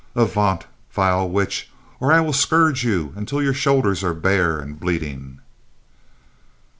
Avaunt, 0.15 0.65
vile 0.91 1.29
witch, 1.29 1.69
or 1.99 2.11
I 2.11 2.21
will 2.21 2.33
scourge 2.33 2.83
you 2.83 3.13
until 3.15 3.39
your 3.39 3.53
shoulders 3.53 4.03
are 4.03 4.15
bare 4.15 4.57
and 4.57 4.79
bleeding." 4.79 5.41